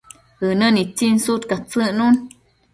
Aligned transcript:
ënë 0.47 0.67
nitsin 0.77 1.15
sudcanun 1.27 2.15